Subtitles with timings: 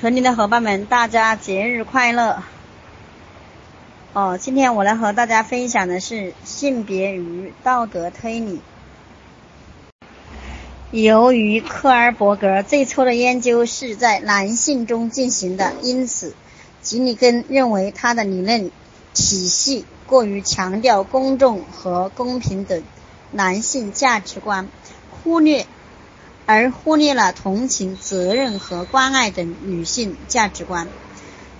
[0.00, 2.42] 群里的伙伴们，大家节日快乐！
[4.14, 8.62] 哦，今天我来和大家分享的是性别与道德推理。
[10.90, 16.34] 由于科尔伯格最初的研究是在男性中进行的，因此
[16.80, 18.70] 吉尼根认为他的理论
[19.12, 22.82] 体系过于强调公正和公平等
[23.32, 24.66] 男性价值观，
[25.10, 25.66] 忽略。
[26.52, 30.88] 而忽略了同情、责任和关爱等女性价值观。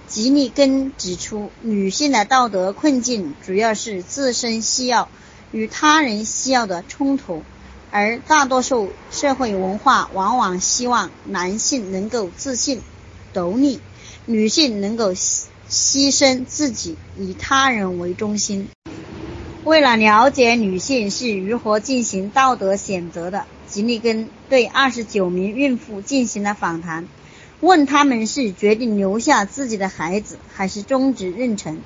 [0.09, 5.09] 吉利根指出，女性的道德困境主要是自身需要
[5.53, 7.45] 与他人需要的冲突，
[7.93, 12.81] 而大多数社会文化往往希望男性能够自信、
[13.33, 13.79] 独立，
[14.27, 15.47] 女性能够牺
[16.13, 18.69] 牲自己，以他人为中心。
[19.63, 23.45] 为了了解女性是如何进行道德选择的。
[23.71, 27.07] 吉利根对二十九名孕妇进行了访谈，
[27.61, 31.77] 问他们是决定留下自己的孩子，还是终止妊娠。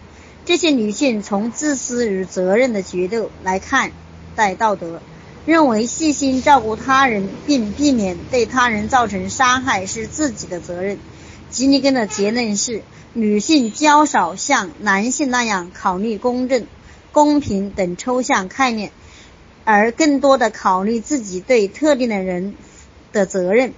[0.46, 3.92] 这些女性从自私与责任的角度来看
[4.34, 5.02] 待道德，
[5.44, 10.98] 认为细心照顾他人并避免对他人造成伤害是自己的责任。
[11.50, 12.82] 吉利根的结论是，
[13.12, 16.66] 女性较少像男性那样考虑公正、
[17.12, 18.90] 公平等抽象概念。
[19.64, 22.54] 而更多的考虑自己对特定的人
[23.12, 23.72] 的责任，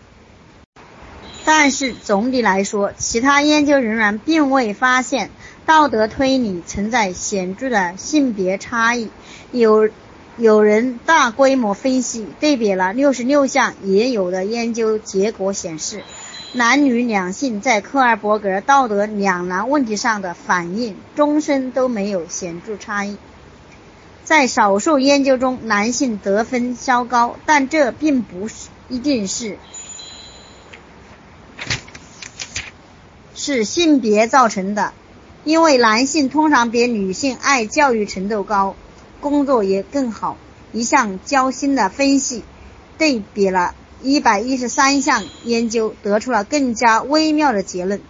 [1.44, 5.30] 但是总体来说，其他研究人员并未发现
[5.64, 9.10] 道德推理存在显著的性别差异。
[9.52, 9.88] 有
[10.36, 16.02] 有人大规模分析对比了六十六项也有的研究结果显示，
[16.52, 23.16] 男女两性在科尔伯格道德两难问题上的反应，终身都没有显著差异。
[24.26, 29.56] 在少数研究中，男性得分稍高，但这并不是一定是
[33.36, 34.92] 是性别造成的，
[35.44, 38.74] 因为男性通常比女性爱教育程度高，
[39.20, 40.36] 工作也更好。
[40.72, 42.42] 一项较新的分析
[42.98, 48.00] 对比了一百一十三项研究，得出了更加微妙的结论。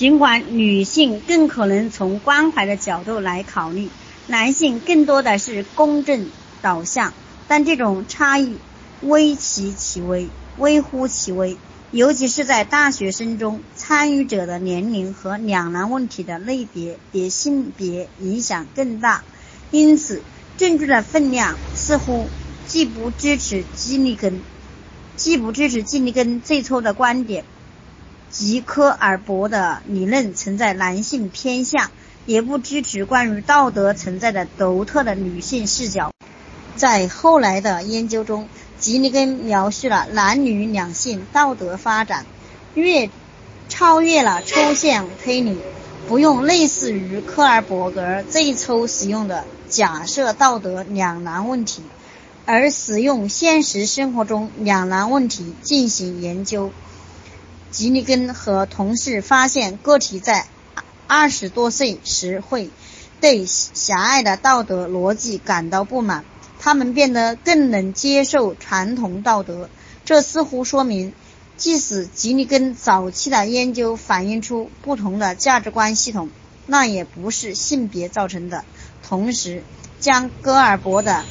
[0.00, 3.90] 尽管女性更可能从关怀的角度来考虑，
[4.28, 6.30] 男性更多的是公正
[6.62, 7.12] 导向，
[7.46, 8.56] 但这种差异
[9.02, 11.58] 微其其微，微乎其微。
[11.90, 19.22] 尤其是在大学生中，参与者的年龄和两难问题的类别比性别影响更大。
[19.70, 20.22] 因此，
[20.56, 22.26] 证据的分量似乎
[22.66, 24.40] 既不支持基利根，
[25.18, 27.44] 既不支持基利根最初的观点。
[28.30, 31.90] 吉科尔伯的理论存在男性偏向，
[32.26, 36.12] 也不支持关于道德存在的独特的女性视角。
[36.76, 38.48] 在后来的研究中，
[38.78, 42.24] 吉尼根描述了男女两性道德发展，
[42.74, 43.10] 越
[43.68, 45.58] 超越了抽象推理，
[46.08, 51.82] 不用类似于科尔伯格最初使用的假设道德两难问题，
[52.46, 56.70] 而使用现实生活中两难问题进行研究。
[57.70, 60.46] 吉利根和同事发现，个体在
[61.06, 62.70] 二十多岁时会
[63.20, 66.24] 对狭隘的道德逻辑感到不满，
[66.58, 69.68] 他们变得更能接受传统道德。
[70.04, 71.12] 这似乎说明，
[71.56, 76.30] 即使吉利根早期的研究反映出不同的价值观系统，
[76.66, 78.64] 那也不是性别造成的。
[79.06, 79.62] 同时，
[80.00, 81.24] 将戈尔伯的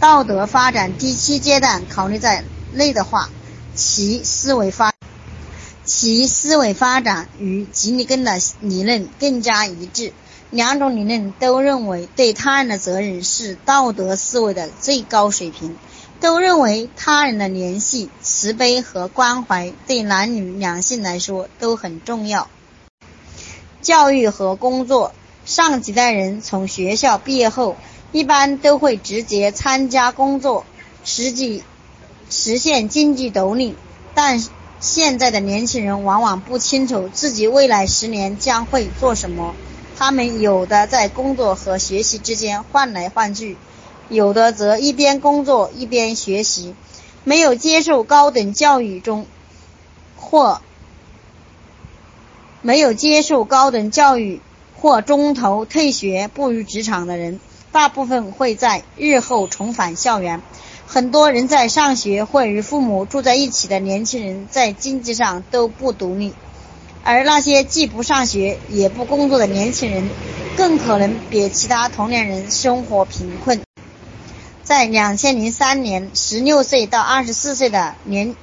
[0.00, 3.30] 道德发展第七阶段考虑在内的话，
[3.74, 4.92] 其思维发。
[6.00, 10.12] 其思维发展与吉利根的理论更加一致。
[10.48, 15.76] 两种理论都认为对他人的责任是道德思维的最高水平，
[16.20, 22.48] 都认为他人的联系、慈悲和关怀对男女两性来说都很重要。
[23.82, 25.12] 教育和工作，
[25.44, 27.76] 上几代人从学校毕业后，
[28.12, 30.64] 一般都会直接参加工作，
[31.02, 31.64] 实际
[32.30, 33.74] 实现经济独立，
[34.14, 34.40] 但。
[34.90, 39.54] 现在的年轻人往往不清楚自己未来十年将会做什么，
[39.98, 43.58] 他们有的在工作和学习之间换来换去，
[44.08, 46.74] 有的则一边工作一边学习。
[47.22, 49.26] 没有接受高等教育中，
[50.16, 50.62] 或
[52.62, 54.40] 没有接受高等教育
[54.74, 57.40] 或中途退学步入职场的人，
[57.72, 60.40] 大部分会在日后重返校园。
[60.90, 66.32] 很多人在上学或与父母住在一起的年轻人，在经济上都不独立，
[67.04, 70.08] 而那些既不上学也不工作的年轻人，
[70.56, 73.60] 更可能比其他同龄人生活贫困。
[74.62, 78.34] 在两千零三年，十六岁到二十四岁的年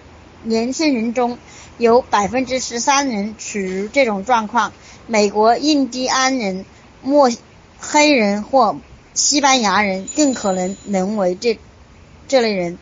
[0.44, 1.40] 年轻人中，
[1.80, 4.72] 有百分之十三人处于这种状况。
[5.08, 6.64] 美国印第安人、
[7.02, 7.32] 墨
[7.80, 8.78] 黑人或
[9.16, 11.58] 西班牙人更可能沦为这
[12.28, 12.78] 这类人。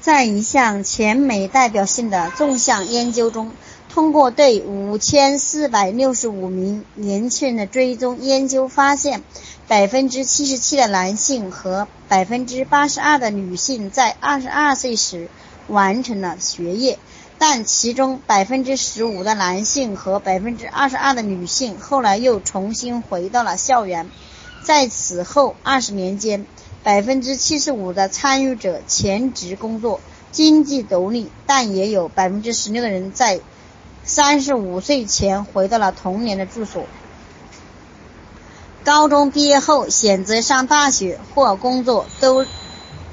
[0.00, 3.52] 在一项全美代表性的纵向研究中，
[3.88, 9.22] 通过对五千四百六十五名年轻人的追踪研究发现，
[9.68, 15.28] 百分之七十七的男性和百分之八十二的女性在二十二岁时
[15.68, 16.98] 完成了学业。
[17.42, 24.10] 但其中百分之十五的男性和百分之二十二的女性后来又重新回到了校园。
[24.62, 26.44] 在此后二十年间，
[26.82, 30.00] 百分之七十五的参与者全职工作，
[30.32, 33.40] 经济独立，但也有百分之十六的人在
[34.02, 36.86] 三十五岁前回到了童年的住所。
[38.82, 42.46] 高中毕业后选择上大学或工作，都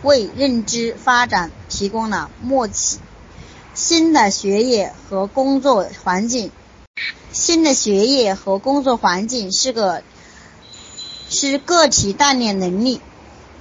[0.01, 2.99] 为认知发展提供了默契。
[3.73, 6.51] 新的学业和工作环境，
[7.33, 10.03] 新的学业和工作环境是个
[11.29, 13.01] 是个体锻炼能力、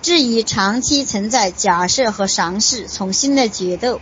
[0.06, 4.00] 质疑长期存在假设和尝试从新的角度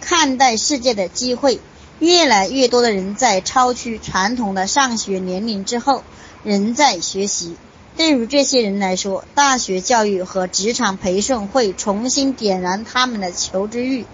[0.00, 1.60] 看待世界的机会。
[1.98, 6.04] 越来越多的人在超出传统的上学年龄之后
[6.42, 7.54] 仍在学习。
[7.98, 14.06] 对于这些人来说，大学教育和职场培训会重新点燃他们的求知欲。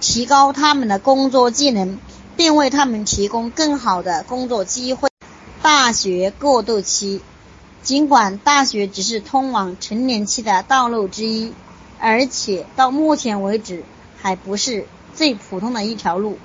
[0.00, 2.00] 提高他们的工作技能，
[2.36, 5.08] 并为他们提供更好的工作机会。
[5.62, 7.20] 大学过渡期，
[7.88, 11.54] 尽管大学只是通往成年期的道路之一，
[11.98, 13.82] 而且到目前为止
[14.18, 16.36] 还不是最普通的一条路，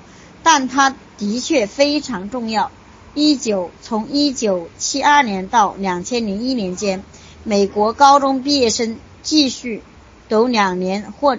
[0.42, 2.70] 但它的确非常重要。
[3.12, 7.04] 一九从一九七二年到两千零一年间，
[7.42, 9.82] 美国高中毕业生继续
[10.30, 11.36] 读两年或。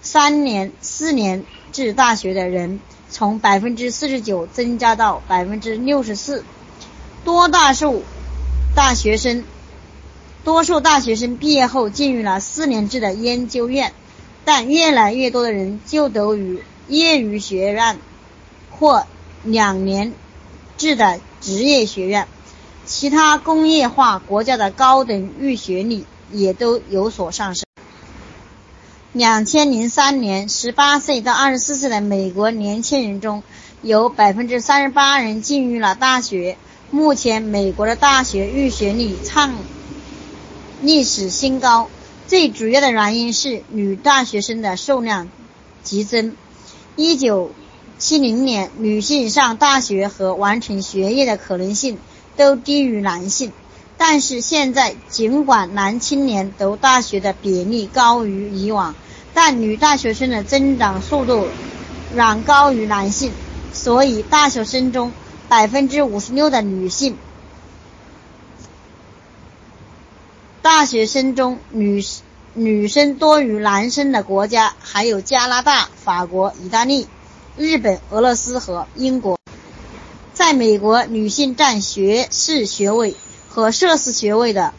[0.00, 6.46] 三年、四年制大学的人从百分之四十九增加到百分之六十四。
[7.26, 8.04] 多大数
[8.76, 9.42] 大学生，
[10.44, 13.94] 多数大学生毕业后进入了四年制的研究院，
[14.44, 17.98] 但越来越多的人就读于业余学院
[18.70, 19.06] 或
[19.42, 20.12] 两年
[20.76, 22.28] 制的职业学院。
[22.84, 27.64] 其他工业化国家的高等预学率也都有所上升。
[29.14, 33.42] 两千零三年，十八岁到二十四岁的美国年轻人中，
[33.80, 36.58] 有百分之三十八人进入了大学。
[36.90, 39.54] 目前，美国的大学预学率创
[40.82, 41.88] 历史新高。
[42.28, 45.28] 最主要的原因是女大学生的数量
[45.82, 46.36] 激增。
[46.94, 47.50] 一九
[47.98, 51.98] 七零年，女性上大学和完成学业的可能性
[52.36, 53.52] 都低于男性。
[53.98, 58.94] 但是现在，尽管男青年读大学的比例高于以往，
[59.34, 61.48] 但女大学生的增长速度
[62.14, 63.32] 远高于男性，
[63.72, 65.12] 所以大学生中
[65.48, 67.16] 百分之五十六的女性，
[70.60, 72.04] 大学生中女
[72.54, 77.06] 女生多于男生的国家还有加拿大、法国、意大利、
[77.56, 79.38] 日本、俄罗斯和英国。
[80.34, 83.14] 在美国，女性占学士学位
[83.48, 84.74] 和硕士学位的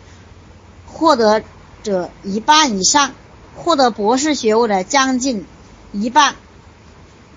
[0.85, 1.43] 获得
[1.83, 3.13] 者一半以上。
[3.55, 5.43] 获得博士学位的将近
[5.91, 6.35] 一半，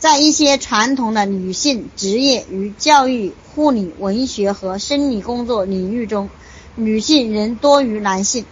[0.01, 6.31] 在一些传统的女性职业与教育、护理、文学和生理工作领域中，
[6.75, 8.47] 女性仍多于男性。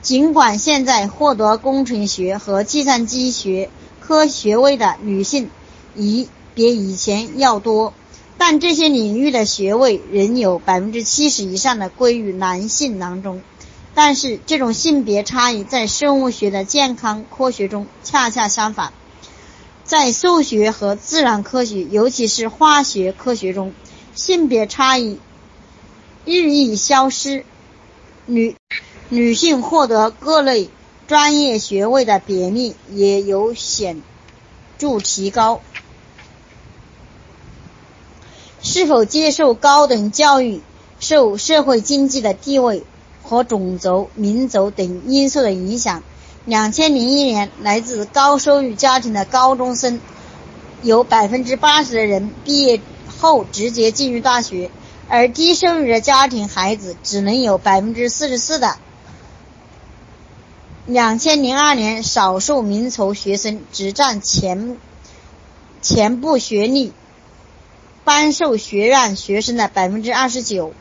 [0.00, 3.68] 尽管现在获得工程学和计算机学
[4.00, 5.50] 科学位的女性
[5.94, 7.92] 已比以前要多，
[8.38, 13.42] 但这些领域的学位仍有百分之七十以上的归于男性囊中。
[13.94, 18.94] 但是，这种性别差异在生物学的健康科学中恰恰相反。
[19.96, 23.72] 在数学和自然科学，尤其是化学科学中，
[24.16, 25.20] 性别差异
[26.24, 27.44] 日益消失，
[28.26, 28.56] 女
[29.08, 30.68] 女性获得各类
[31.06, 34.02] 专业学位的比例也有显
[34.78, 35.60] 著提高。
[38.62, 40.60] 是否接受高等教育，
[40.98, 42.82] 受社会经济的地位。
[43.22, 46.02] 和种族、民族等因素的影响。
[46.46, 49.98] 两千零一年，来自高收入家庭的高中生
[50.82, 52.82] 有百分之八十的人毕业
[53.18, 54.70] 后直接进入大学，
[55.08, 58.76] 而低收入的家庭孩子只能有百分之四十四的。
[60.84, 64.76] 两千零二年，少数民族学生只占前
[65.80, 66.92] 前部学历
[68.04, 70.74] 颁授学院学生的百分之二十九。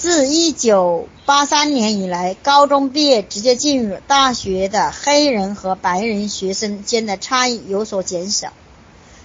[0.00, 8.52] 自1983年以来，高中毕业直接进入大学的黑人和白人学生间的差异有所减少，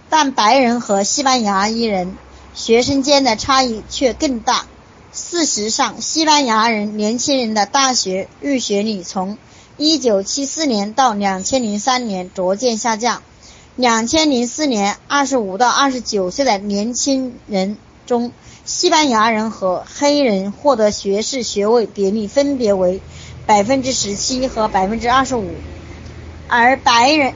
[0.10, 2.18] 但白人和西班牙裔人
[2.56, 4.66] 学生间的差异却更大。
[5.14, 9.38] 事实上，西班牙人年轻人的大学入学率从
[9.78, 13.22] 1974年到2003年逐渐下降。
[13.78, 17.78] 2004年，25到29岁的年轻人
[18.08, 18.32] 中，
[18.66, 23.02] 西班牙人和黑人获得学士学位比例分别为
[23.46, 25.50] 百分之十七和百分之二十五，
[26.48, 27.34] 而白人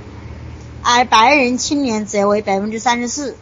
[0.82, 3.36] 而白人青年则为百分之三十四。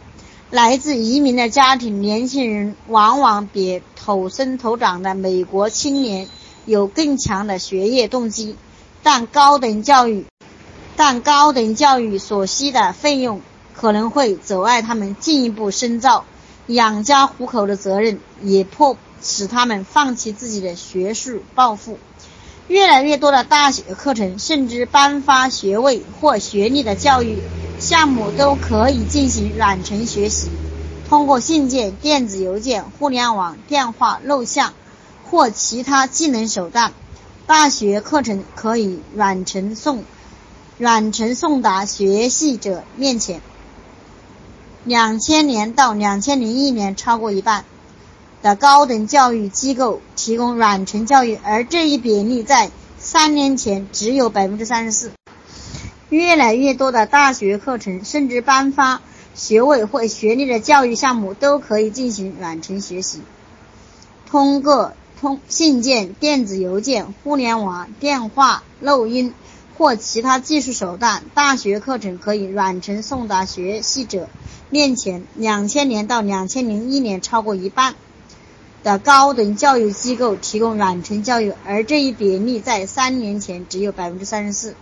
[0.50, 6.28] 来自移民的家庭年轻人往往比土生土长的美国青年
[6.64, 8.56] 有更强的学业动机，
[9.04, 10.24] 但高等教育。
[10.96, 13.42] 但高等教育所需的费用
[13.74, 16.24] 可能会阻碍他们进一步深造
[16.66, 21.98] 养家糊口的责任，也迫使他们放弃自己的学术抱负。
[22.68, 27.38] 越来越多的大学课程甚至颁发学位或学历的教育
[27.78, 30.48] 项目都可以进行远程学习，
[31.08, 34.72] 通过信件、电子邮件、互联网、电话、录像
[35.24, 36.92] 或其他技能手段，
[37.46, 40.02] 大学课程可以远程送。
[40.78, 43.40] 远程送达学习者面前。
[44.86, 47.64] 两千年到两千零一年，超过一半
[48.40, 55.10] 的高等教育机构提供远程教育，而这一比例在三年前只有百分之三十四。
[56.08, 59.00] 越来越多的大学课程，甚至颁发
[59.34, 63.22] 学位或学历的教育项目，都可以进行远程学习。
[64.24, 69.34] 通过通信件、电子邮件、互联网、电话、录音。
[69.78, 74.26] 或其他技术手段，大学课程可以远程送达学习者
[74.70, 75.24] 面前。
[75.34, 77.94] 两千年到两千零一年，超过一半
[78.82, 84.74] 的高等教育机构提供远程教育，而这一比例在三年前只有百分之三十四。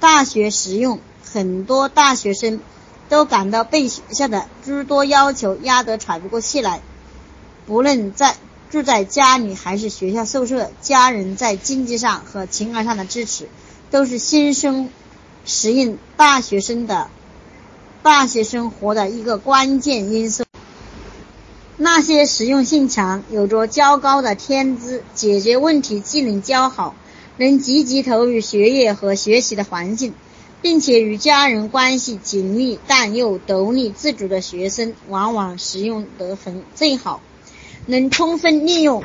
[0.00, 2.60] 大学实用，很多大学生
[3.08, 6.80] 都感到被学校的诸多要求压得喘不过气来。
[7.66, 8.36] 不论在
[8.70, 13.48] 住在家里还是学校宿舍，家人在经济上和情感上的支持。
[13.90, 14.88] 都是新生
[15.44, 17.10] 适应大学生的
[18.02, 20.44] 大学生活的一个关键因素。
[21.76, 26.94] 那些实用性强、有着较高的天资、解决问题技能较好、
[27.36, 30.14] 能积极投入学业和学习的环境，
[30.60, 37.20] 并且与家人关系紧密但又独立自主的学生，往往实用得很最好，
[37.86, 39.04] 能充分利用，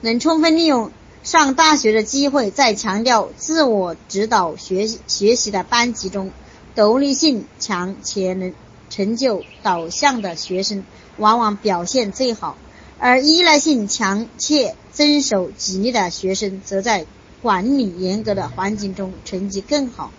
[0.00, 0.90] 能充分利用。
[1.24, 6.30] 上大学的机会，在强调自我指导学习学习的班级中，
[6.78, 8.54] 独立性强且能
[8.88, 10.84] 成就导向的学生
[11.16, 12.54] 往往表现最好；
[13.00, 17.04] 而依赖性强且遵守纪律的学生，则在
[17.42, 20.12] 管理严格的环境中成绩更好。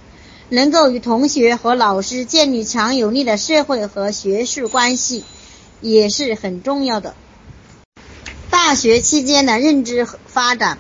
[0.50, 5.24] 能够与同学和老师建立强有力的社会和学术关系，
[5.80, 7.16] 也是很重要的。
[8.50, 10.78] 大学期间的认知发展。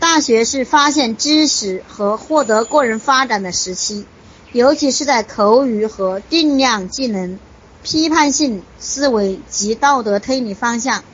[0.00, 4.06] 大学是发现知识和获得个人发展的时期，
[4.52, 7.38] 尤其是在口语和定量技能、
[7.82, 11.04] 批判性思维及道德推理方向，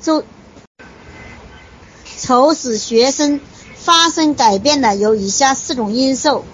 [0.00, 0.24] 就
[2.18, 3.40] 促使学生
[3.76, 6.44] 发生改变的有以下四种因素：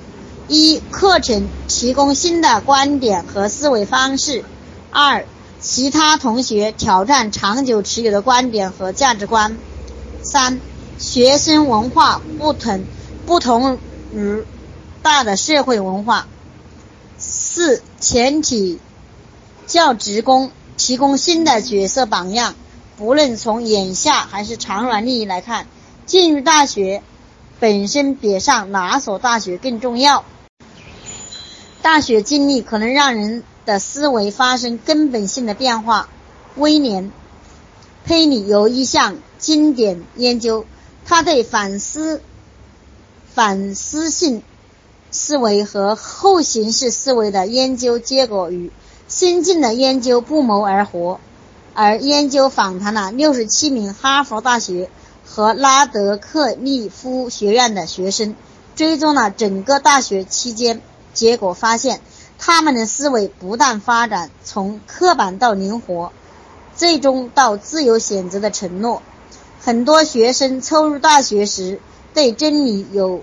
[0.46, 4.42] 一、课程提供新的观点和思维方式；
[4.90, 5.24] 二、
[5.60, 9.52] 其他同学挑战长久持有的观点和价值观；
[10.22, 10.60] 三。
[10.98, 12.84] 学生文化不同，
[13.24, 13.78] 不同
[14.12, 14.42] 于
[15.08, 16.28] 大的社会文化。
[17.16, 18.78] 四、前提
[19.66, 22.54] 教职工提供新的角色榜样，
[22.98, 25.66] 不论从眼下还是长远利益来看，
[26.04, 27.02] 进入大学
[27.58, 30.26] 本身比上哪所大学更重要。
[31.80, 36.10] 大学经历可能让人的思维发生根本性的变化。
[36.56, 37.04] 威廉·
[38.04, 40.66] 佩里有一项经典研究。
[41.06, 42.20] 他对反思、
[43.34, 44.42] 反思性
[45.10, 48.70] 思维和后形式思维的研究结果与
[49.06, 51.18] 先进的研究不谋而合，
[51.74, 54.90] 而研究访谈了六十七名哈佛大学
[55.24, 58.36] 和拉德克利夫学院的学生，
[58.76, 60.82] 追踪了整个大学期间，
[61.14, 62.00] 结果发现
[62.38, 66.12] 他们的思维不断发展，从刻板到灵活，
[66.76, 69.02] 最终到自由选择的承诺。
[69.60, 71.80] 很多学生初入大学时
[72.14, 73.22] 对真理有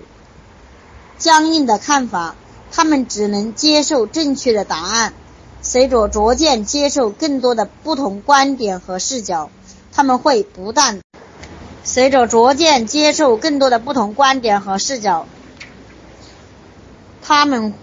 [1.18, 2.34] 僵硬的看法，
[2.70, 5.14] 他们只能接受正确的答案。
[5.62, 9.50] 随着逐渐接受更多的不同观点和视角，
[9.92, 11.00] 他们会不断
[11.82, 15.26] 随着逐渐接受更多的不同观点和视角，
[17.22, 17.74] 他们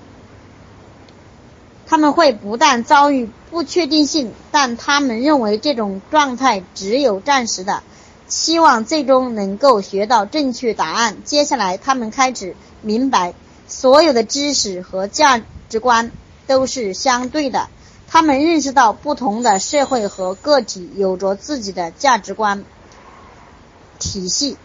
[1.85, 7.83] 他们会不断遭遇不确定性，但他们认为这种状态只有暂时的，
[8.29, 11.17] 希望最终能够学到正确答案。
[11.25, 13.33] 接下来，他们开始明白，
[13.67, 16.11] 所有的知识和价值观
[16.45, 17.69] 都是相对的。
[18.07, 22.63] 他们认识到，不同的社会和个体有着自己的价值观
[23.97, 24.57] 体系。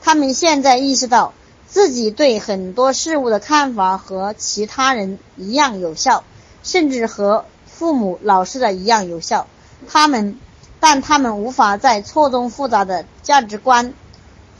[0.00, 1.32] 他们现在意识到，
[1.66, 6.22] 自己对很多事物的看法和其他人一样有效，
[6.62, 9.48] 甚至和父母、老师的一样有效。
[9.88, 10.38] 他们，
[10.78, 13.94] 但他们无法在错综复杂的价值观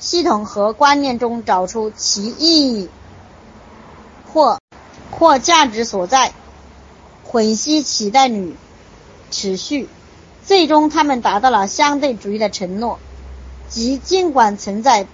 [0.00, 2.88] 系统和观念中找出其意义
[4.32, 4.58] 或
[5.10, 6.32] 或价值所在。
[7.24, 8.54] 混淆期待与
[9.30, 9.88] 持续，
[10.44, 12.98] 最终他们达到了相对主义的承诺，
[13.70, 15.06] 即尽管存在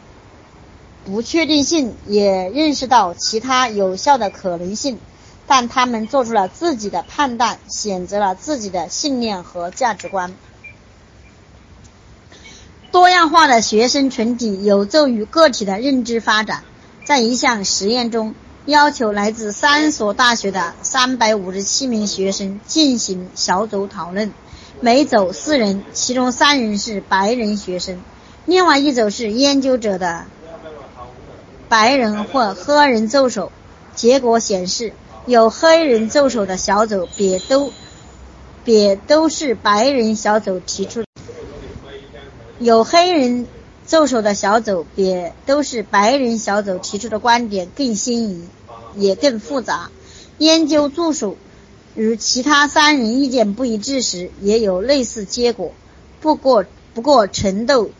[1.04, 4.98] 不确定性，也认识到其他有效的可能性，
[5.46, 10.34] 但他们做出了自己的判断，选择了自己的信念和价值观。
[12.90, 16.64] 多样化的学生群体有助于个体的认知发展。
[17.04, 18.34] 在一项实验中。
[18.68, 24.30] 要求来自三所大学的三百五十七名学生进行小组讨论，
[24.82, 27.98] 每组四人，其中三人是白人学生，
[28.44, 30.26] 另外一组是研究者的
[31.70, 33.50] 白人或黑人助手。
[33.94, 34.92] 结果显示，
[35.24, 37.72] 有黑人助手的小组别都
[38.64, 41.04] 别都是白人小组提出，
[42.58, 43.46] 有黑人。
[43.86, 48.46] 助手的小组别都是白人小组提出的观点更新颖，
[48.96, 49.90] 也更复杂。
[50.38, 51.36] 研究助手
[51.94, 55.72] 与其他三人意见不一致时，也有类似结果，
[56.20, 56.64] 不过
[56.94, 57.90] 不过程度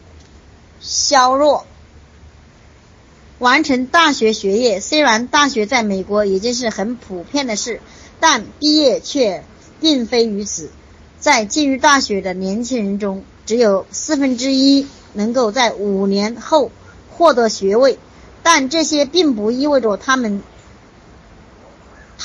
[0.81, 1.67] 削弱。
[3.39, 7.81] 完成大学学业，虽然大学在美国已经是很普遍的事，
[8.21, 9.45] 但毕业却
[9.81, 10.71] 并非如此。
[11.19, 14.87] 在进入大学的年轻人中，只有四分之一。
[15.15, 16.71] 能够在五年后
[17.11, 17.99] 获得学位，
[18.43, 20.43] 但这些并不意味着他们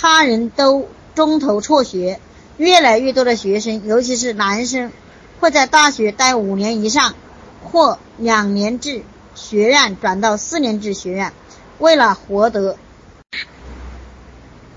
[0.04, 2.20] 他人都中途辍学。
[2.58, 4.92] 越来越多的学生，尤其是男生，
[5.40, 7.16] 会在大学待五年以上，
[7.64, 11.32] 或两年制学院转到四年制学院，
[11.80, 12.76] 为了获得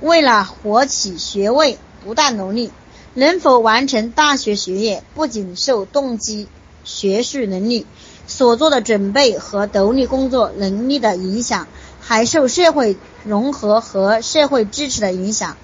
[0.01, 2.71] 为了获取学位不断努力。
[3.15, 6.47] 能否完成大学学业，不仅受动机、
[6.85, 7.85] 学术能力。
[8.29, 11.67] 所做的准备和独立工作能力的影响，
[12.01, 15.57] 还受社会融合和社会支持的影响，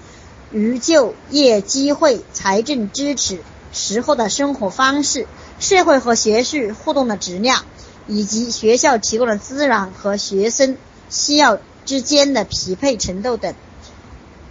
[0.51, 3.39] 如就业机会、财政支持、
[3.71, 5.25] 时候的生活方式、
[5.59, 7.63] 社会和学术互动的质量，
[8.07, 10.77] 以及学校提供的资源和学生
[11.09, 13.55] 需要之间的匹配程度等。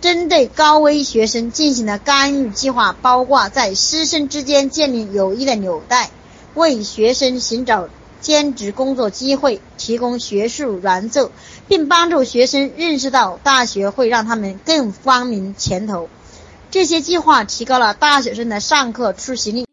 [0.00, 6.10] 针对高危学生进行的干预计划，包括在师生之间建立有益的纽带，
[6.54, 7.88] 为学生寻找。
[8.22, 11.30] 兼职工作机会，提供学术援助，
[11.68, 16.08] 并帮助学生认识到大学会让他们更光明前途。
[16.70, 19.66] 这些计划提高了大学生的上课出席率。